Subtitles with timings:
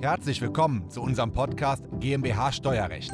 [0.00, 3.10] Herzlich willkommen zu unserem Podcast GmbH Steuerrecht.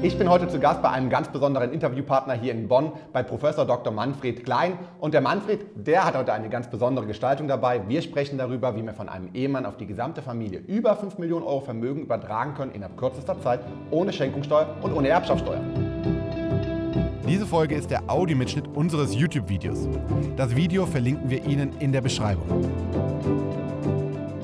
[0.00, 3.66] Ich bin heute zu Gast bei einem ganz besonderen Interviewpartner hier in Bonn, bei Professor
[3.66, 3.92] Dr.
[3.92, 4.78] Manfred Klein.
[5.00, 7.86] Und der Manfred, der hat heute eine ganz besondere Gestaltung dabei.
[7.88, 11.44] Wir sprechen darüber, wie wir von einem Ehemann auf die gesamte Familie über 5 Millionen
[11.44, 13.60] Euro Vermögen übertragen können innerhalb kürzester Zeit,
[13.90, 15.60] ohne Schenkungssteuer und ohne Erbschaftssteuer.
[17.28, 19.86] Diese Folge ist der Audiomitschnitt unseres YouTube-Videos.
[20.36, 22.48] Das Video verlinken wir Ihnen in der Beschreibung.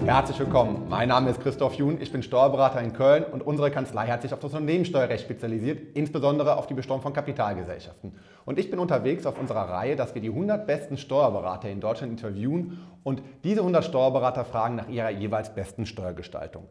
[0.05, 0.86] Herzlich willkommen.
[0.88, 4.33] Mein Name ist Christoph Jun, ich bin Steuerberater in Köln und unsere Kanzlei hat sich
[4.33, 8.12] auf das Unternehmenssteuerrecht spezialisiert, insbesondere auf die Besteuerung von Kapitalgesellschaften.
[8.45, 12.12] Und ich bin unterwegs auf unserer Reihe, dass wir die 100 besten Steuerberater in Deutschland
[12.12, 16.64] interviewen und diese 100 Steuerberater fragen nach ihrer jeweils besten Steuergestaltung.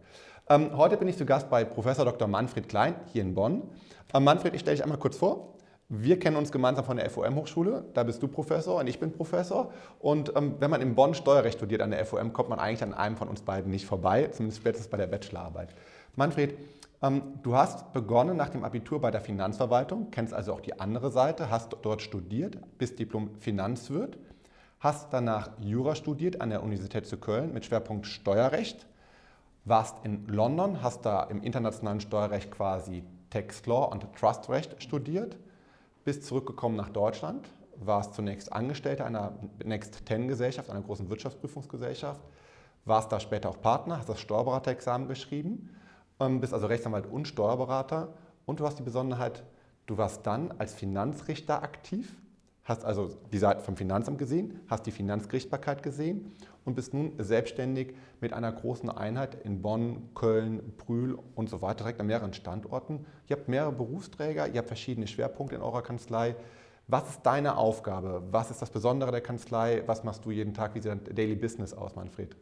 [0.50, 2.30] Ähm, heute bin ich zu Gast bei Professor Dr.
[2.30, 3.64] Manfred Klein hier in Bonn.
[4.14, 5.57] Ähm, Manfred, ich stelle dich einmal kurz vor.
[5.90, 7.86] Wir kennen uns gemeinsam von der FOM-Hochschule.
[7.94, 9.72] Da bist du Professor und ich bin Professor.
[10.00, 12.94] Und ähm, wenn man in Bonn Steuerrecht studiert an der FOM, kommt man eigentlich an
[12.94, 15.70] einem von uns beiden nicht vorbei, zumindest spätestens bei der Bachelorarbeit.
[16.17, 16.58] Manfred,
[17.02, 21.09] ähm, du hast begonnen nach dem Abitur bei der Finanzverwaltung, kennst also auch die andere
[21.09, 24.17] Seite, hast dort studiert, bist Diplom-Finanzwirt,
[24.81, 28.88] hast danach Jura studiert an der Universität zu Köln mit Schwerpunkt Steuerrecht,
[29.64, 35.38] warst in London, hast da im internationalen Steuerrecht quasi Tax Law und Trustrecht studiert
[36.08, 39.33] bist zurückgekommen nach Deutschland, warst zunächst Angestellter einer
[39.66, 42.22] Next 10 Gesellschaft, einer großen Wirtschaftsprüfungsgesellschaft,
[42.86, 45.75] warst da später auch Partner, hast das Steuerberaterexamen geschrieben,
[46.22, 48.13] ähm, bist also Rechtsanwalt und Steuerberater.
[48.45, 49.44] Und du hast die Besonderheit,
[49.85, 52.16] du warst dann als Finanzrichter aktiv,
[52.68, 56.34] hast also die Seite vom Finanzamt gesehen, hast die Finanzgerichtsbarkeit gesehen
[56.66, 61.86] und bist nun selbstständig mit einer großen Einheit in Bonn, Köln, Brühl und so weiter,
[61.86, 63.06] direkt an mehreren Standorten.
[63.28, 66.36] Ihr habt mehrere Berufsträger, ihr habt verschiedene Schwerpunkte in eurer Kanzlei.
[66.88, 68.24] Was ist deine Aufgabe?
[68.32, 69.84] Was ist das Besondere der Kanzlei?
[69.86, 70.76] Was machst du jeden Tag?
[70.76, 72.36] Wie sieht dein Daily Business aus, Manfred?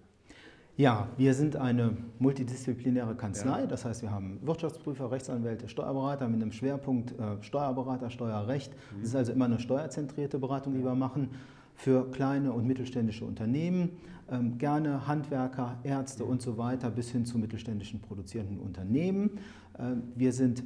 [0.77, 3.61] Ja, wir sind eine multidisziplinäre Kanzlei.
[3.61, 3.65] Ja.
[3.65, 8.73] Das heißt, wir haben Wirtschaftsprüfer, Rechtsanwälte, Steuerberater mit einem Schwerpunkt äh, Steuerberater, Steuerrecht.
[8.73, 8.99] Mhm.
[8.99, 11.29] Das ist also immer eine steuerzentrierte Beratung, die wir machen
[11.75, 13.91] für kleine und mittelständische Unternehmen.
[14.29, 16.31] Ähm, gerne Handwerker, Ärzte mhm.
[16.31, 19.39] und so weiter bis hin zu mittelständischen produzierenden Unternehmen.
[19.77, 20.63] Äh, wir sind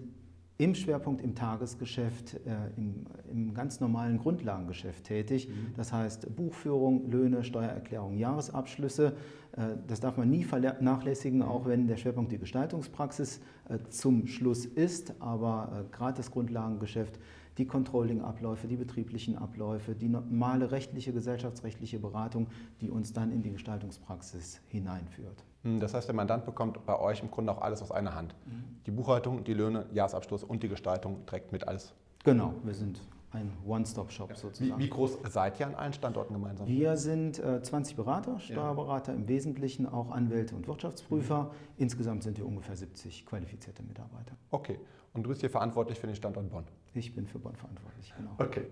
[0.60, 5.48] im Schwerpunkt im Tagesgeschäft, äh, im, im, ganz normalen Grundlagengeschäft tätig.
[5.48, 5.74] Mhm.
[5.78, 9.16] Das heißt Buchführung, Löhne, Steuererklärung, Jahresabschlüsse.
[9.54, 13.40] Äh, das darf man nie vernachlässigen, auch wenn der Schwerpunkt die Gestaltungspraxis
[13.70, 15.14] äh, zum Schluss ist.
[15.22, 17.20] Aber äh, gerade das Grundlagengeschäft,
[17.58, 22.48] die Controlling-Abläufe, die betrieblichen Abläufe, die normale rechtliche, gesellschaftsrechtliche Beratung,
[22.82, 25.46] die uns dann in die Gestaltungspraxis hineinführt.
[25.64, 28.36] Hm, das heißt, der Mandant bekommt bei euch im Grunde auch alles aus einer Hand.
[28.46, 28.82] Mhm.
[28.86, 31.94] Die Buchhaltung, die Löhne, Jahresabschluss und die Gestaltung trägt mit alles.
[32.24, 34.36] Genau, wir sind ein One-Stop-Shop ja.
[34.36, 34.80] sozusagen.
[34.80, 36.68] Wie, wie, groß seid ihr an allen Standorten gemeinsam?
[36.68, 39.18] Wir sind äh, 20 Berater, Steuerberater, ja.
[39.18, 41.44] im Wesentlichen auch Anwälte und Wirtschaftsprüfer.
[41.44, 41.50] Mhm.
[41.78, 44.36] Insgesamt sind wir ungefähr 70 qualifizierte Mitarbeiter.
[44.50, 44.80] Okay,
[45.14, 46.66] und du bist hier verantwortlich für den Standort Bonn?
[46.94, 48.32] Ich bin für Bonn verantwortlich, genau.
[48.40, 48.68] Okay,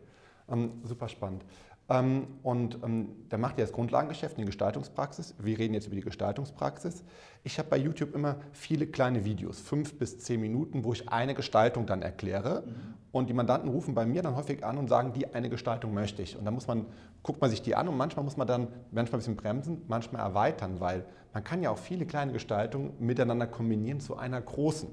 [0.49, 1.45] ähm, super spannend.
[1.89, 5.35] Ähm, und ähm, da macht ihr das Grundlagengeschäft, die Gestaltungspraxis.
[5.39, 7.03] Wir reden jetzt über die Gestaltungspraxis.
[7.43, 11.33] Ich habe bei YouTube immer viele kleine Videos, fünf bis zehn Minuten, wo ich eine
[11.33, 12.63] Gestaltung dann erkläre.
[12.65, 12.73] Mhm.
[13.13, 16.21] Und die Mandanten rufen bei mir dann häufig an und sagen, die eine Gestaltung möchte
[16.21, 16.37] ich.
[16.37, 16.87] Und dann muss man,
[17.23, 20.21] guckt man sich die an und manchmal muss man dann manchmal ein bisschen bremsen, manchmal
[20.21, 24.89] erweitern, weil man kann ja auch viele kleine Gestaltungen miteinander kombinieren zu einer großen.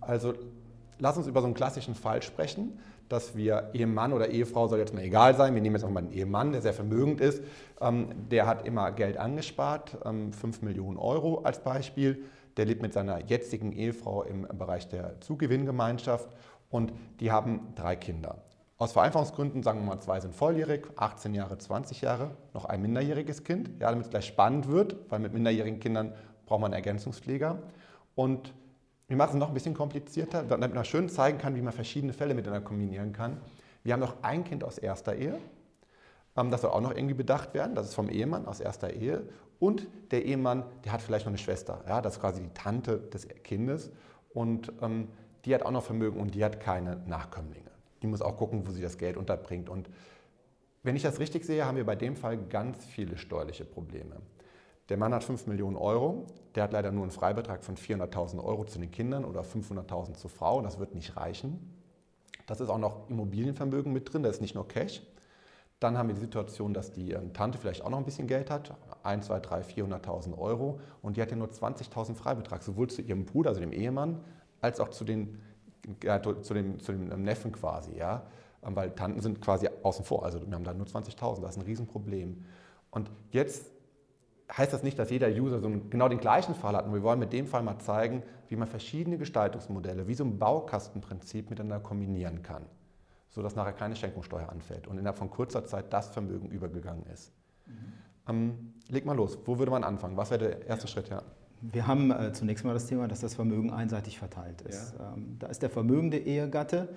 [0.00, 0.34] Also
[1.02, 2.78] lass uns über so einen klassischen Fall sprechen
[3.12, 6.00] dass wir Ehemann oder Ehefrau soll jetzt mal egal sein, wir nehmen jetzt auch mal
[6.00, 7.42] einen Ehemann, der sehr vermögend ist,
[7.80, 12.24] ähm, der hat immer Geld angespart, ähm, 5 Millionen Euro als Beispiel,
[12.56, 16.28] der lebt mit seiner jetzigen Ehefrau im Bereich der Zugewinngemeinschaft
[16.70, 18.38] und die haben drei Kinder.
[18.78, 23.44] Aus Vereinfachungsgründen, sagen wir mal, zwei sind volljährig, 18 Jahre, 20 Jahre, noch ein minderjähriges
[23.44, 26.14] Kind, ja, damit es gleich spannend wird, weil mit minderjährigen Kindern
[26.46, 27.58] braucht man einen Ergänzungspfleger.
[28.14, 28.54] Und
[29.12, 32.14] wir machen es noch ein bisschen komplizierter, damit man schön zeigen kann, wie man verschiedene
[32.14, 33.42] Fälle miteinander kombinieren kann.
[33.82, 35.38] Wir haben noch ein Kind aus erster Ehe.
[36.34, 37.74] Ähm, das soll auch noch irgendwie bedacht werden.
[37.74, 39.28] Das ist vom Ehemann aus erster Ehe.
[39.58, 41.84] Und der Ehemann, der hat vielleicht noch eine Schwester.
[41.86, 43.90] Ja, das ist quasi die Tante des Kindes.
[44.32, 45.08] Und ähm,
[45.44, 47.70] die hat auch noch Vermögen und die hat keine Nachkömmlinge.
[48.00, 49.68] Die muss auch gucken, wo sie das Geld unterbringt.
[49.68, 49.90] Und
[50.84, 54.22] wenn ich das richtig sehe, haben wir bei dem Fall ganz viele steuerliche Probleme.
[54.88, 58.64] Der Mann hat 5 Millionen Euro, der hat leider nur einen Freibetrag von 400.000 Euro
[58.64, 61.72] zu den Kindern oder 500.000 zur Frau, das wird nicht reichen.
[62.46, 65.02] Das ist auch noch Immobilienvermögen mit drin, das ist nicht nur Cash.
[65.78, 68.50] Dann haben wir die Situation, dass die ähm, Tante vielleicht auch noch ein bisschen Geld
[68.50, 73.02] hat, 1, 2, 3, 400.000 Euro und die hat ja nur 20.000 Freibetrag, sowohl zu
[73.02, 74.20] ihrem Bruder, also dem Ehemann,
[74.60, 75.40] als auch zu, den,
[76.02, 77.96] ja, zu, dem, zu dem Neffen quasi.
[77.96, 78.26] Ja.
[78.64, 80.24] ähm, weil Tanten sind quasi außen vor.
[80.24, 82.44] Also wir haben da nur 20.000, das ist ein Riesenproblem.
[82.90, 83.71] Und jetzt
[84.56, 86.86] heißt das nicht, dass jeder User so genau den gleichen Fall hat.
[86.86, 90.38] Und wir wollen mit dem Fall mal zeigen, wie man verschiedene Gestaltungsmodelle, wie so ein
[90.38, 92.64] Baukastenprinzip miteinander kombinieren kann,
[93.30, 97.32] sodass nachher keine Schenkungssteuer anfällt und innerhalb von kurzer Zeit das Vermögen übergegangen ist.
[97.66, 97.72] Mhm.
[98.28, 100.16] Ähm, leg mal los, wo würde man anfangen?
[100.16, 101.08] Was wäre der erste Schritt?
[101.08, 101.22] Ja.
[101.60, 104.94] Wir haben äh, zunächst mal das Thema, dass das Vermögen einseitig verteilt ist.
[104.98, 105.14] Ja.
[105.14, 106.88] Ähm, da ist der vermögende Ehegatte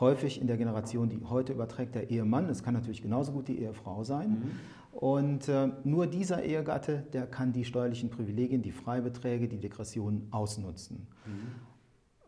[0.00, 2.48] häufig in der Generation, die heute überträgt, der Ehemann.
[2.48, 4.30] Es kann natürlich genauso gut die Ehefrau sein.
[4.30, 4.98] Mhm.
[4.98, 11.08] Und äh, nur dieser Ehegatte, der kann die steuerlichen Privilegien, die Freibeträge, die Degressionen ausnutzen.
[11.26, 11.74] Mhm.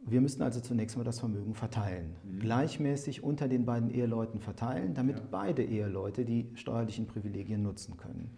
[0.08, 2.16] Wir müssen also zunächst mal das Vermögen verteilen.
[2.24, 2.38] Mhm.
[2.40, 5.24] Gleichmäßig unter den beiden Eheleuten verteilen, damit ja.
[5.30, 8.36] beide Eheleute die steuerlichen Privilegien nutzen können.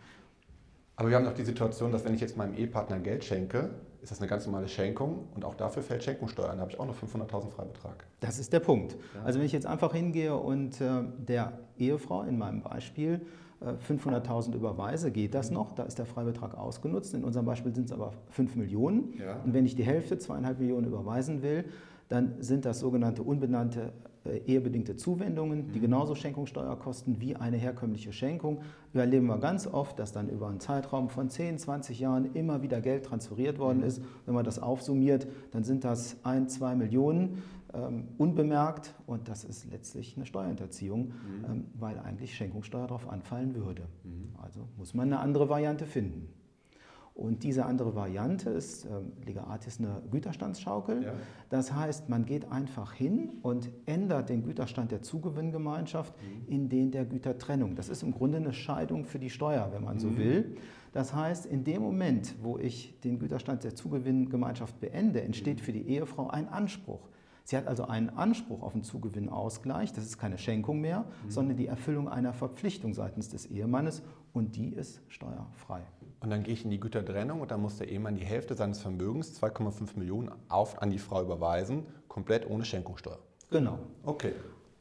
[0.99, 3.71] Aber wir haben noch die Situation, dass wenn ich jetzt meinem Ehepartner Geld schenke,
[4.03, 6.57] ist das eine ganz normale Schenkung und auch dafür fällt Schenkungssteuer an.
[6.57, 8.05] Da habe ich auch noch 500.000 Freibetrag.
[8.19, 8.97] Das ist der Punkt.
[9.15, 9.23] Ja.
[9.23, 13.21] Also wenn ich jetzt einfach hingehe und äh, der Ehefrau in meinem Beispiel
[13.61, 15.71] 500.000 äh, überweise, geht das noch.
[15.71, 17.15] Da ist der Freibetrag ausgenutzt.
[17.15, 19.15] In unserem Beispiel sind es aber 5 Millionen.
[19.21, 19.37] Ja.
[19.45, 21.65] Und wenn ich die Hälfte, zweieinhalb Millionen überweisen will,
[22.09, 23.93] dann sind das sogenannte unbenannte
[24.33, 25.83] ehebedingte Zuwendungen, die mhm.
[25.83, 28.63] genauso Schenkungssteuer kosten wie eine herkömmliche Schenkung.
[28.93, 32.63] Wir erleben wir ganz oft, dass dann über einen Zeitraum von 10, 20 Jahren immer
[32.63, 33.85] wieder Geld transferiert worden mhm.
[33.85, 34.03] ist.
[34.27, 37.43] Wenn man das aufsummiert, dann sind das 1, 2 Millionen
[37.75, 41.45] ähm, unbemerkt und das ist letztlich eine Steuerhinterziehung, mhm.
[41.49, 43.83] ähm, weil eigentlich Schenkungssteuer darauf anfallen würde.
[44.05, 44.35] Mhm.
[44.43, 46.29] Also muss man eine andere Variante finden.
[47.19, 48.91] Und diese andere Variante ist, äh,
[49.27, 51.03] Liga Artis, eine Güterstandsschaukel.
[51.03, 51.13] Ja.
[51.51, 56.53] Das heißt, man geht einfach hin und ändert den Güterstand der Zugewinngemeinschaft mhm.
[56.53, 57.75] in den der Gütertrennung.
[57.75, 60.01] Das ist im Grunde eine Scheidung für die Steuer, wenn man mhm.
[60.01, 60.57] so will.
[60.93, 65.65] Das heißt, in dem Moment, wo ich den Güterstand der Zugewinngemeinschaft beende, entsteht mhm.
[65.65, 67.01] für die Ehefrau ein Anspruch.
[67.49, 71.31] Sie hat also einen Anspruch auf einen Zugewinnausgleich, das ist keine Schenkung mehr, mhm.
[71.31, 74.03] sondern die Erfüllung einer Verpflichtung seitens des Ehemannes
[74.35, 75.81] und die ist steuerfrei.
[76.21, 78.83] Und dann gehe ich in die Gütertrennung und dann muss der Ehemann die Hälfte seines
[78.83, 83.19] Vermögens, 2,5 Millionen, auf, an die Frau überweisen, komplett ohne Schenkungssteuer.
[83.49, 83.79] Genau.
[84.05, 84.35] Okay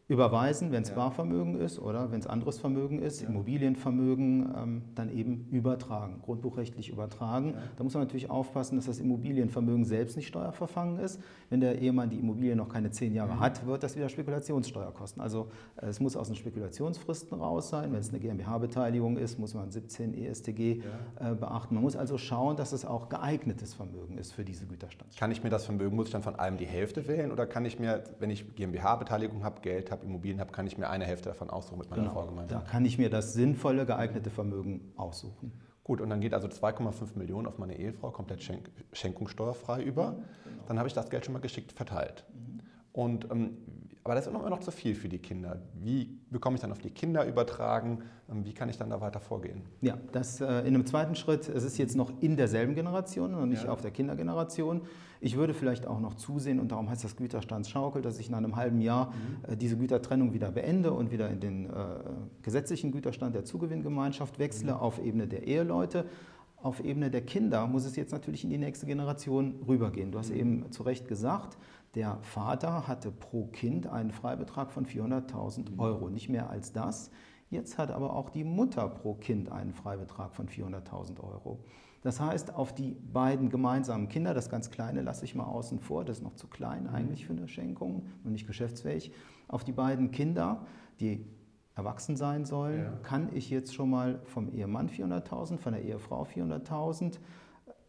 [0.08, 0.96] überweisen, wenn es ja.
[0.96, 3.28] Barvermögen ist oder wenn es anderes Vermögen ist, ja.
[3.28, 7.54] Immobilienvermögen, ähm, dann eben übertragen, grundbuchrechtlich übertragen.
[7.56, 7.62] Ja.
[7.76, 11.22] Da muss man natürlich aufpassen, dass das Immobilienvermögen selbst nicht steuerverfangen ist.
[11.50, 13.40] Wenn der Ehemann die Immobilie noch keine zehn Jahre mhm.
[13.42, 15.20] hat, wird das wieder Spekulationssteuer kosten.
[15.20, 17.92] Also äh, es muss aus den Spekulationsfristen raus sein.
[17.92, 20.84] Wenn es eine GmbH-Beteiligung ist, muss man 17 ESTG
[21.20, 21.76] äh, beachten.
[21.76, 25.18] Man muss also schauen, dass es auch geeignetes Vermögen ist für diese Güterstand.
[25.18, 27.66] Kann ich mir das Vermögen, muss ich dann von allem die Hälfte wählen oder kann
[27.66, 31.06] ich mir, wenn ich GmbH-Beteiligung habe, Geld habe, habe, Immobilien habe, kann ich mir eine
[31.06, 32.14] Hälfte davon aussuchen mit meiner genau.
[32.14, 32.64] Frau gemeinsam.
[32.64, 35.52] Da kann ich mir das sinnvolle, geeignete Vermögen aussuchen.
[35.84, 40.12] Gut, und dann geht also 2,5 Millionen auf meine Ehefrau komplett schenk schenkungssteuerfrei über.
[40.44, 40.64] Genau.
[40.68, 42.26] Dann habe ich das Geld schon mal geschickt verteilt.
[42.34, 42.60] Mhm.
[42.92, 43.58] Und ähm,
[44.08, 45.62] aber das ist immer noch zu viel für die Kinder.
[45.74, 48.00] Wie bekomme ich dann auf die Kinder übertragen?
[48.32, 49.64] Ähm, wie kann ich dann da weiter vorgehen?
[49.82, 53.50] Ja, das äh, in einem zweiten Schritt, es ist jetzt noch in derselben Generation und
[53.50, 53.70] nicht ja.
[53.70, 54.84] auf der Kindergeneration.
[55.20, 58.56] Ich würde vielleicht auch noch zusehen, und darum heißt das Güterstandsschaukel, dass ich nach einem
[58.56, 59.52] halben Jahr mhm.
[59.52, 61.70] äh, diese Gütertrennung wieder beende und wieder in den äh,
[62.44, 64.80] gesetzlichen Güterstand der Zugewinngemeinschaft wechsle mhm.
[64.80, 66.06] auf Ebene der Eheleute.
[66.64, 70.14] Auf Ebene der Kinder muss es jetzt natürlich in die nächste Generation rübergehen.
[70.14, 70.40] Du hast mhm.
[70.40, 71.58] eben zu Recht gesagt,
[71.98, 75.80] der Vater hatte pro Kind einen Freibetrag von 400.000 mhm.
[75.80, 77.10] Euro, nicht mehr als das.
[77.50, 81.64] Jetzt hat aber auch die Mutter pro Kind einen Freibetrag von 400.000 Euro.
[82.04, 86.06] Das heißt, auf die beiden gemeinsamen Kinder, das ganz Kleine lasse ich mal außen vor,
[86.06, 86.90] das ist noch zu klein mhm.
[86.90, 89.12] eigentlich für eine Schenkung und nicht geschäftsfähig,
[89.48, 90.68] auf die beiden Kinder,
[91.00, 91.26] die
[91.74, 92.92] erwachsen sein sollen, ja.
[93.02, 97.18] kann ich jetzt schon mal vom Ehemann 400.000, von der Ehefrau 400.000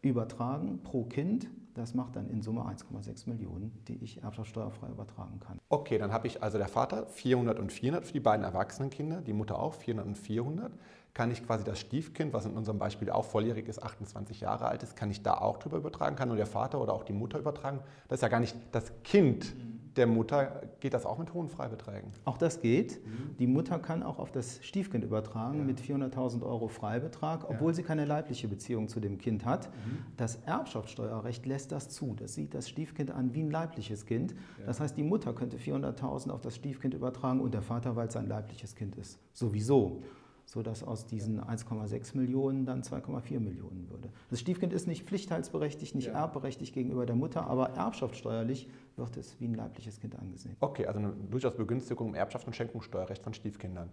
[0.01, 5.59] übertragen pro Kind das macht dann in Summe 1,6 Millionen, die ich erbschaftssteuerfrei übertragen kann.
[5.69, 9.21] Okay, dann habe ich also der Vater 400 und 400 für die beiden erwachsenen Kinder,
[9.21, 10.73] die Mutter auch 400 und 400.
[11.13, 14.83] Kann ich quasi das Stiefkind, was in unserem Beispiel auch volljährig ist, 28 Jahre alt
[14.83, 16.15] ist, kann ich da auch drüber übertragen?
[16.17, 17.79] Kann nur der Vater oder auch die Mutter übertragen?
[18.07, 19.55] Das ist ja gar nicht das Kind.
[19.55, 22.11] Mhm der Mutter geht das auch mit hohen Freibeträgen?
[22.23, 23.05] Auch das geht.
[23.05, 23.35] Mhm.
[23.37, 25.65] Die Mutter kann auch auf das Stiefkind übertragen ja.
[25.65, 27.75] mit 400.000 Euro Freibetrag, obwohl ja.
[27.75, 29.67] sie keine leibliche Beziehung zu dem Kind hat.
[29.67, 29.99] Mhm.
[30.15, 32.15] Das Erbschaftssteuerrecht lässt das zu.
[32.15, 34.31] Das sieht das Stiefkind an wie ein leibliches Kind.
[34.31, 34.67] Ja.
[34.67, 38.15] Das heißt, die Mutter könnte 400.000 auf das Stiefkind übertragen und der Vater, weil es
[38.15, 40.01] ein leibliches Kind ist, sowieso
[40.49, 44.09] sodass aus diesen 1,6 Millionen dann 2,4 Millionen würde.
[44.31, 46.13] Das Stiefkind ist nicht pflichtteilsberechtigt, nicht ja.
[46.13, 50.55] erbberechtigt gegenüber der Mutter, aber erbschaftssteuerlich wird es wie ein leibliches Kind angesehen.
[50.59, 53.91] Okay, also eine durchaus Begünstigung im Erbschaft- und Schenkungssteuerrecht von Stiefkindern.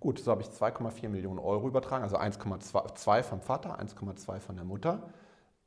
[0.00, 4.64] Gut, so habe ich 2,4 Millionen Euro übertragen, also 1,2 vom Vater, 1,2 von der
[4.64, 5.08] Mutter.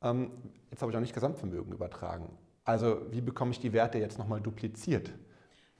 [0.01, 0.31] Ähm,
[0.69, 2.27] jetzt habe ich auch nicht Gesamtvermögen übertragen.
[2.65, 5.13] Also wie bekomme ich die Werte jetzt nochmal dupliziert?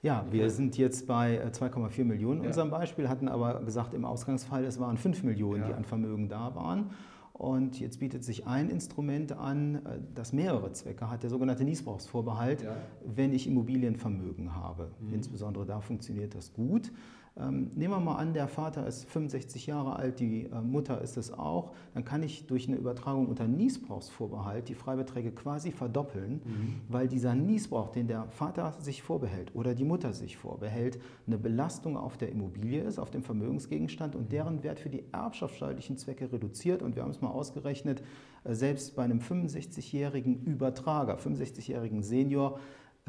[0.03, 2.49] Ja, wir sind jetzt bei 2,4 Millionen in ja.
[2.49, 5.67] unserem Beispiel, hatten aber gesagt im Ausgangsfall, es waren 5 Millionen, ja.
[5.67, 6.91] die an Vermögen da waren.
[7.33, 12.63] Und jetzt bietet sich ein Instrument an, äh, das mehrere Zwecke hat, der sogenannte Niesbrauchsvorbehalt,
[12.63, 12.75] ja.
[13.05, 14.91] wenn ich Immobilienvermögen habe.
[14.99, 15.13] Mhm.
[15.13, 16.91] Insbesondere da funktioniert das gut.
[17.39, 21.17] Ähm, nehmen wir mal an, der Vater ist 65 Jahre alt, die äh, Mutter ist
[21.17, 21.73] es auch.
[21.93, 26.81] Dann kann ich durch eine Übertragung unter Niesbrauchsvorbehalt die Freibeträge quasi verdoppeln, mhm.
[26.89, 31.95] weil dieser Niesbrauch, den der Vater sich vorbehält oder die Mutter sich vorbehält, eine Belastung
[31.97, 36.81] auf der Immobilie ist, auf dem Vermögensgegenstand und deren Wert für die erbschaftssteuerlichen Zwecke reduziert.
[36.81, 38.01] Und wir haben es mal ausgerechnet,
[38.45, 42.59] äh, selbst bei einem 65-jährigen Übertrager, 65-jährigen Senior,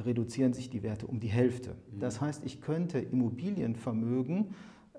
[0.04, 1.76] reduzieren sich die Werte um die Hälfte.
[1.92, 2.00] Mhm.
[2.00, 4.54] Das heißt, ich könnte Immobilienvermögen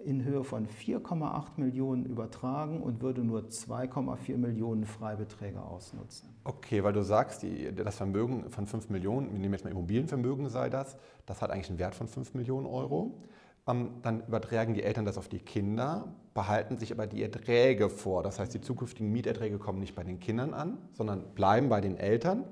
[0.05, 6.29] in Höhe von 4,8 Millionen übertragen und würde nur 2,4 Millionen Freibeträge ausnutzen.
[6.43, 10.49] Okay, weil du sagst, die, das Vermögen von 5 Millionen, wir nehmen jetzt mal Immobilienvermögen,
[10.49, 13.21] sei das, das hat eigentlich einen Wert von 5 Millionen Euro.
[13.67, 18.23] Ähm, dann übertragen die Eltern das auf die Kinder, behalten sich aber die Erträge vor.
[18.23, 21.97] Das heißt, die zukünftigen Mieterträge kommen nicht bei den Kindern an, sondern bleiben bei den
[21.97, 22.45] Eltern.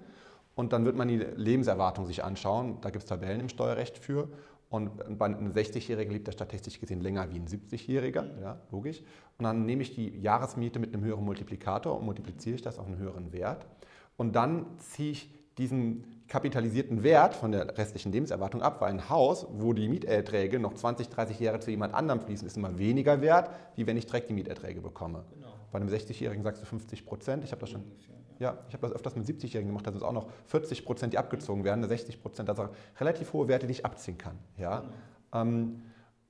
[0.58, 2.80] Und dann wird man die Lebenserwartung sich anschauen.
[2.82, 4.28] Da gibt es Tabellen im Steuerrecht für.
[4.70, 9.02] Und bei einem 60-Jährigen lebt er statistisch gesehen länger wie ein 70-Jähriger, ja, logisch.
[9.38, 12.88] Und dann nehme ich die Jahresmiete mit einem höheren Multiplikator und multipliziere ich das auf
[12.88, 13.68] einen höheren Wert.
[14.18, 19.46] Und dann ziehe ich diesen kapitalisierten Wert von der restlichen Lebenserwartung ab, weil ein Haus,
[19.52, 23.52] wo die Mieterträge noch 20, 30 Jahre zu jemand anderem fließen, ist immer weniger wert,
[23.76, 25.24] wie wenn ich direkt die Mieterträge bekomme.
[25.36, 25.48] Genau.
[25.72, 27.44] Bei einem 60-Jährigen sagst du 50 Prozent.
[27.44, 27.84] Ich habe das schon.
[27.84, 31.13] Ungefähr ja, ich habe das öfters mit 70-Jährigen gemacht, dass es auch noch 40 Prozent,
[31.13, 34.38] die abgezogen werden, 60 Prozent, also relativ hohe Werte, die ich abziehen kann.
[34.58, 34.84] Ja?
[35.34, 35.82] Ähm,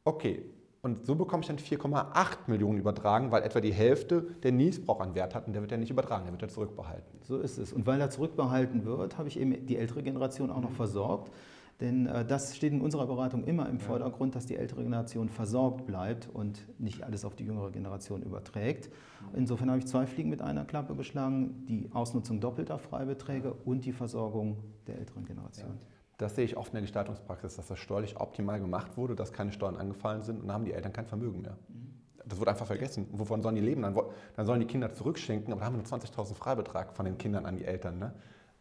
[0.03, 0.43] okay,
[0.81, 5.15] und so bekomme ich dann 4,8 Millionen übertragen, weil etwa die Hälfte der Niesbrauch an
[5.15, 7.19] Wert hat und der wird ja nicht übertragen, der wird ja zurückbehalten.
[7.23, 7.73] So ist es.
[7.73, 11.31] Und weil er zurückbehalten wird, habe ich eben die ältere Generation auch noch versorgt.
[11.79, 15.85] Denn äh, das steht in unserer Beratung immer im Vordergrund, dass die ältere Generation versorgt
[15.85, 18.89] bleibt und nicht alles auf die jüngere Generation überträgt.
[19.35, 23.93] Insofern habe ich zwei Fliegen mit einer Klappe geschlagen, die Ausnutzung doppelter Freibeträge und die
[23.93, 24.57] Versorgung
[24.87, 25.77] der älteren Generation.
[26.17, 29.51] Das sehe ich oft in der Gestaltungspraxis, dass das steuerlich optimal gemacht wurde, dass keine
[29.51, 31.57] Steuern angefallen sind und dann haben die Eltern kein Vermögen mehr.
[31.69, 31.93] Mhm.
[32.25, 33.07] Das wird einfach vergessen.
[33.11, 33.83] Wovon sollen die leben?
[33.83, 33.95] Dann,
[34.35, 37.45] dann sollen die Kinder zurückschenken, aber dann haben wir nur 20.000 Freibetrag von den Kindern
[37.45, 37.99] an die Eltern.
[37.99, 38.13] Ne?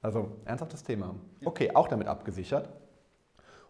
[0.03, 1.15] Also ernsthaftes Thema.
[1.45, 2.69] Okay, auch damit abgesichert.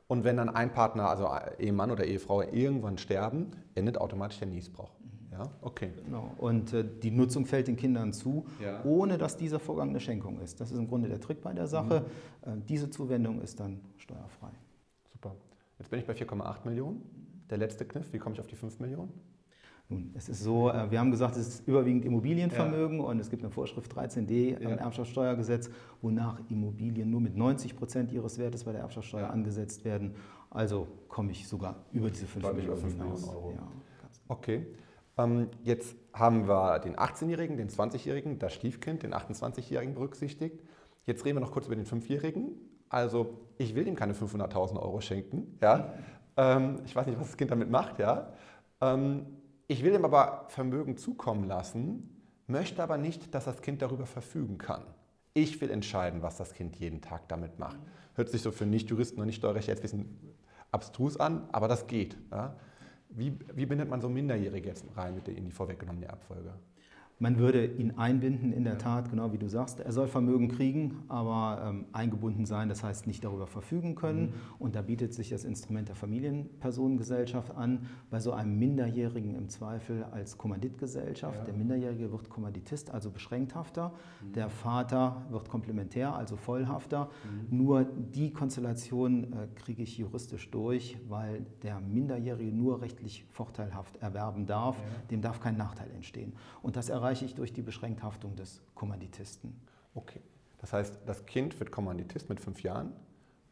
[0.08, 4.92] Und wenn dann ein Partner, also Ehemann oder Ehefrau, irgendwann sterben, endet automatisch der Niesbrauch.
[5.32, 5.90] Ja, okay.
[6.04, 6.32] Genau.
[6.38, 8.82] Und äh, die Nutzung fällt den Kindern zu, ja.
[8.84, 10.60] ohne dass dieser Vorgang eine Schenkung ist.
[10.60, 12.04] Das ist im Grunde der Trick bei der Sache.
[12.44, 12.50] Mhm.
[12.50, 14.50] Äh, diese Zuwendung ist dann steuerfrei.
[15.12, 15.34] Super.
[15.78, 17.02] Jetzt bin ich bei 4,8 Millionen.
[17.50, 19.12] Der letzte Kniff, wie komme ich auf die 5 Millionen?
[19.88, 23.04] Nun, es ist so, äh, wir haben gesagt, es ist überwiegend Immobilienvermögen ja.
[23.04, 24.76] und es gibt eine Vorschrift 13d im ja.
[24.76, 25.70] Erbschaftssteuergesetz,
[26.02, 29.30] wonach Immobilien nur mit 90 Prozent ihres Wertes bei der Erbschaftssteuer ja.
[29.30, 30.14] angesetzt werden.
[30.50, 33.52] Also komme ich sogar über diese 5 Millionen, 5 Millionen Euro.
[34.28, 34.66] okay.
[35.18, 40.62] Ähm, jetzt haben wir den 18-Jährigen, den 20-Jährigen, das Stiefkind, den 28-Jährigen berücksichtigt.
[41.04, 42.50] Jetzt reden wir noch kurz über den 5-Jährigen.
[42.88, 45.58] Also ich will ihm keine 500.000 Euro schenken.
[45.62, 45.94] Ja?
[46.38, 47.98] Ähm, ich weiß nicht, was das Kind damit macht.
[47.98, 48.30] Ja?
[48.82, 49.24] Ähm,
[49.68, 52.10] ich will ihm aber Vermögen zukommen lassen,
[52.46, 54.82] möchte aber nicht, dass das Kind darüber verfügen kann.
[55.34, 57.78] Ich will entscheiden, was das Kind jeden Tag damit macht.
[58.14, 60.34] Hört sich so für Nicht-Juristen und Nicht-Steuerrechtler jetzt ein bisschen
[60.70, 62.16] abstrus an, aber das geht.
[62.30, 62.56] Ja?
[63.10, 66.54] Wie, wie bindet man so Minderjährige jetzt rein mit in die vorweggenommene Abfolge?
[67.18, 68.76] Man würde ihn einbinden, in der.
[68.76, 69.80] Tat, genau wie du sagst.
[69.80, 74.26] Er soll Vermögen kriegen, aber ähm, eingebunden sein, das heißt nicht darüber verfügen können.
[74.26, 74.32] Mhm.
[74.58, 80.04] Und da bietet sich das Instrument der Familienpersonengesellschaft an, bei so einem Minderjährigen im Zweifel
[80.04, 81.38] als Kommanditgesellschaft.
[81.38, 81.44] Ja.
[81.44, 83.92] Der Minderjährige wird Kommanditist, also beschränkthafter.
[84.22, 84.32] Mhm.
[84.34, 87.08] Der Vater wird komplementär, also vollhafter.
[87.50, 87.56] Mhm.
[87.56, 94.46] Nur die Konstellation äh, kriege ich juristisch durch, weil der Minderjährige nur rechtlich vorteilhaft erwerben
[94.46, 94.76] darf.
[94.76, 94.84] Ja.
[95.10, 96.34] Dem darf kein Nachteil entstehen.
[96.62, 99.54] Und das erreicht erreiche ich durch die Beschränkthaftung des Kommanditisten.
[99.94, 100.20] Okay.
[100.58, 102.92] Das heißt, das Kind wird Kommanditist mit fünf Jahren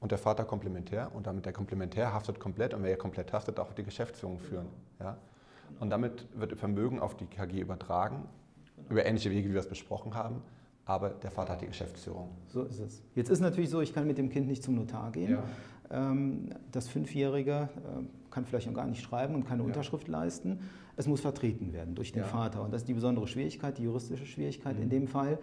[0.00, 3.72] und der Vater komplementär und damit der Komplementär haftet komplett und wer komplett haftet, auch
[3.72, 4.66] die Geschäftsführung führen.
[4.98, 5.18] Ja?
[5.78, 8.24] Und damit wird Vermögen auf die KG übertragen,
[8.90, 10.42] über ähnliche Wege, wie wir es besprochen haben,
[10.84, 12.30] aber der Vater hat die Geschäftsführung.
[12.48, 13.04] So ist es.
[13.14, 15.30] Jetzt ist natürlich so, ich kann mit dem Kind nicht zum Notar gehen.
[15.30, 15.44] Ja.
[16.10, 19.66] Ähm, das Fünfjährige ähm, kann vielleicht noch gar nicht schreiben und keine ja.
[19.68, 20.58] Unterschrift leisten.
[20.96, 22.28] Es muss vertreten werden durch den ja.
[22.28, 22.62] Vater.
[22.62, 24.82] Und das ist die besondere Schwierigkeit, die juristische Schwierigkeit mhm.
[24.82, 25.38] in dem Fall.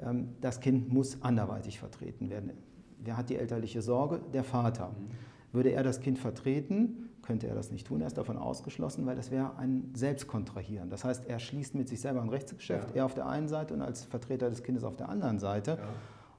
[0.00, 2.52] Ähm, das Kind muss anderweitig vertreten werden.
[2.98, 4.20] Wer hat die elterliche Sorge?
[4.32, 4.88] Der Vater.
[4.88, 5.10] Mhm.
[5.52, 8.00] Würde er das Kind vertreten, könnte er das nicht tun.
[8.00, 10.90] Er ist davon ausgeschlossen, weil das wäre ein Selbstkontrahieren.
[10.90, 12.96] Das heißt, er schließt mit sich selber ein Rechtsgeschäft, ja.
[12.96, 15.72] er auf der einen Seite und als Vertreter des Kindes auf der anderen Seite.
[15.72, 15.88] Ja.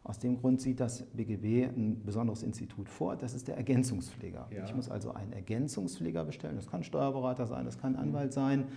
[0.07, 4.47] Aus dem Grund sieht das BGB ein besonderes Institut vor, das ist der Ergänzungspfleger.
[4.55, 4.63] Ja.
[4.63, 8.69] Ich muss also einen Ergänzungspfleger bestellen, das kann Steuerberater sein, das kann Anwalt sein,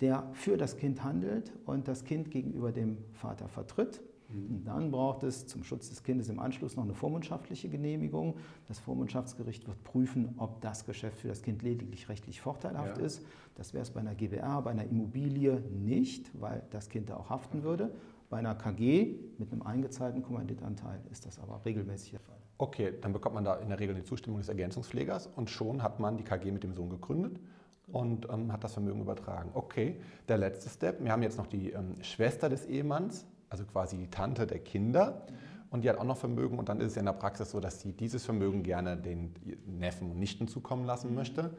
[0.00, 4.02] der für das Kind handelt und das Kind gegenüber dem Vater vertritt.
[4.28, 8.34] Und dann braucht es zum Schutz des Kindes im Anschluss noch eine vormundschaftliche Genehmigung.
[8.66, 13.04] Das Vormundschaftsgericht wird prüfen, ob das Geschäft für das Kind lediglich rechtlich vorteilhaft ja.
[13.04, 13.24] ist.
[13.54, 17.30] Das wäre es bei einer GBR, bei einer Immobilie nicht, weil das Kind da auch
[17.30, 17.94] haften würde.
[18.28, 22.36] Bei einer KG mit einem eingezahlten Kommanditanteil ist das aber regelmäßig der Fall.
[22.58, 26.00] Okay, dann bekommt man da in der Regel die Zustimmung des Ergänzungspflegers und schon hat
[26.00, 27.38] man die KG mit dem Sohn gegründet
[27.86, 29.50] und ähm, hat das Vermögen übertragen.
[29.54, 31.02] Okay, der letzte Step.
[31.02, 35.26] Wir haben jetzt noch die ähm, Schwester des Ehemanns, also quasi die Tante der Kinder.
[35.70, 37.60] Und die hat auch noch Vermögen und dann ist es ja in der Praxis so,
[37.60, 39.34] dass sie dieses Vermögen gerne den
[39.66, 41.50] Neffen und Nichten zukommen lassen möchte.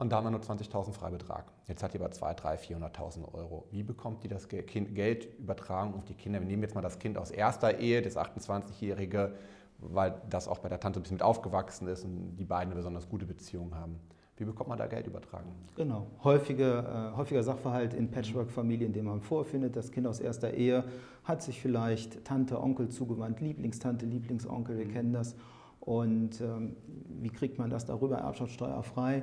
[0.00, 1.50] Und da haben wir nur 20.000 Freibetrag.
[1.66, 3.66] Jetzt hat die aber 2, 3, 400.000 Euro.
[3.72, 6.38] Wie bekommt die das Geld übertragen auf die Kinder?
[6.38, 9.34] Wir nehmen jetzt mal das Kind aus erster Ehe, das 28-Jährige,
[9.78, 12.76] weil das auch bei der Tante ein bisschen mit aufgewachsen ist und die beiden eine
[12.76, 13.98] besonders gute Beziehung haben.
[14.36, 15.50] Wie bekommt man da Geld übertragen?
[15.74, 16.06] Genau.
[16.22, 19.74] Häufige, äh, häufiger Sachverhalt in Patchwork-Familien, den man vorfindet.
[19.74, 20.84] Das Kind aus erster Ehe
[21.24, 24.92] hat sich vielleicht Tante, Onkel zugewandt, Lieblingstante, Lieblingsonkel, wir mhm.
[24.92, 25.34] kennen das.
[25.80, 26.76] Und ähm,
[27.20, 29.16] wie kriegt man das darüber erbschaftssteuerfrei?
[29.16, 29.22] Äh,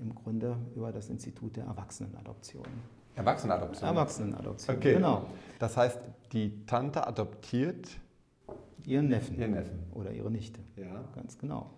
[0.00, 2.64] Im Grunde über das Institut der Erwachsenenadoption.
[3.14, 3.88] Erwachsenenadoption?
[3.88, 4.94] Erwachsenenadoption, okay.
[4.94, 5.26] genau.
[5.58, 6.00] Das heißt,
[6.32, 7.88] die Tante adoptiert
[8.84, 9.38] ihren Neffen.
[9.38, 9.78] Ihren Neffen.
[9.92, 10.60] Oder ihre Nichte.
[10.76, 11.04] Ja.
[11.14, 11.70] Ganz genau.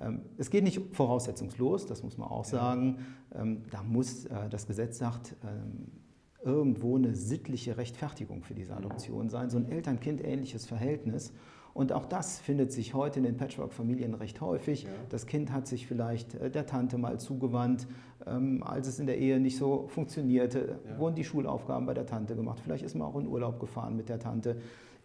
[0.00, 3.06] Ähm, es geht nicht voraussetzungslos, das muss man auch sagen.
[3.34, 5.92] Ähm, da muss, äh, das Gesetz sagt, ähm,
[6.42, 11.32] irgendwo eine sittliche Rechtfertigung für diese Adoption sein, so ein Eltern-Kind-ähnliches Verhältnis.
[11.74, 14.84] Und auch das findet sich heute in den Patchwork-Familien recht häufig.
[14.84, 14.90] Ja.
[15.10, 17.86] Das Kind hat sich vielleicht äh, der Tante mal zugewandt,
[18.62, 20.98] als es in der Ehe nicht so funktionierte, ja.
[20.98, 22.58] wurden die Schulaufgaben bei der Tante gemacht.
[22.64, 24.56] Vielleicht ist man auch in Urlaub gefahren mit der Tante.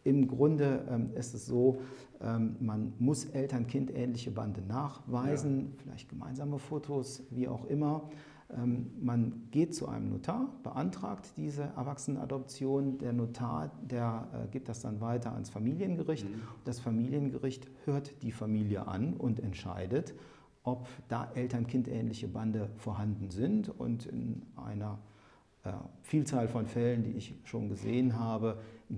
[0.06, 1.82] Im Grunde ähm, ist es so,
[2.22, 5.84] ähm, man muss Eltern-Kind ähnliche Bande nachweisen, ja.
[5.84, 8.10] vielleicht gemeinsame Fotos, wie auch immer.
[8.58, 12.98] Ähm, man geht zu einem Notar, beantragt diese Erwachsenenadoption.
[12.98, 16.28] Der Notar, der äh, gibt das dann weiter ans Familiengericht.
[16.28, 16.42] Mhm.
[16.66, 20.16] Das Familiengericht hört die Familie an und entscheidet,
[20.64, 23.70] ob da Eltern-Kind ähnliche Bande vorhanden sind.
[23.70, 24.98] Und in einer
[25.64, 28.58] äh, Vielzahl von Fällen, die ich schon gesehen habe,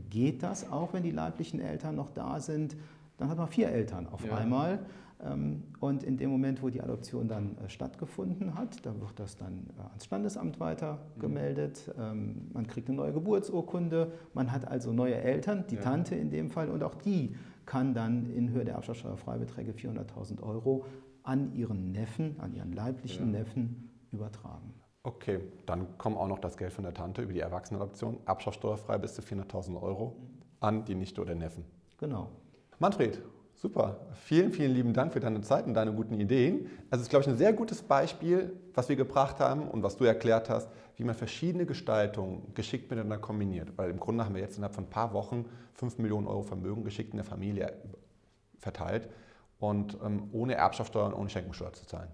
[0.10, 2.78] geht das auch, wenn die leiblichen Eltern noch da sind.
[3.18, 4.38] Dann hat man vier Eltern auf ja.
[4.38, 4.80] einmal.
[5.24, 9.36] Ähm, und in dem Moment, wo die Adoption dann äh, stattgefunden hat, da wird das
[9.36, 11.94] dann äh, ans Standesamt weitergemeldet.
[11.96, 12.04] Mhm.
[12.04, 14.12] Ähm, man kriegt eine neue Geburtsurkunde.
[14.34, 15.82] Man hat also neue Eltern, die ja.
[15.82, 16.70] Tante in dem Fall.
[16.70, 20.86] Und auch die kann dann in Höhe der Erbschaftssteuerfreibeträge 400.000 Euro
[21.24, 23.40] an ihren Neffen, an ihren leiblichen ja.
[23.40, 24.74] Neffen übertragen.
[25.04, 29.16] Okay, dann kommt auch noch das Geld von der Tante über die Erwachsenenadoption, erbschaftssteuerfrei bis
[29.16, 30.16] zu 400.000 Euro
[30.60, 31.66] an die Nichte oder Neffen.
[31.98, 32.30] Genau.
[32.78, 33.22] Manfred,
[33.62, 33.98] super.
[34.24, 36.70] Vielen, vielen lieben Dank für deine Zeit und deine guten Ideen.
[36.90, 39.98] Also es ist, glaube ich, ein sehr gutes Beispiel, was wir gebracht haben und was
[39.98, 43.70] du erklärt hast, wie man verschiedene Gestaltungen geschickt miteinander kombiniert.
[43.78, 45.46] Weil im Grunde haben wir jetzt innerhalb von ein paar Wochen
[45.76, 47.74] 5 Millionen Euro Vermögen geschickt in der Familie
[48.60, 49.10] verteilt
[49.60, 52.10] und ähm, ohne Erbschaftssteuer und ohne Schenkungssteuer zu zahlen.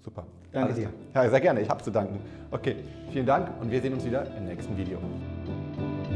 [0.00, 0.26] Super.
[0.52, 0.92] Danke dir.
[1.14, 1.60] Ja, sehr gerne.
[1.60, 2.20] Ich habe zu danken.
[2.50, 2.76] Okay,
[3.10, 4.98] vielen Dank und wir sehen uns wieder im nächsten Video.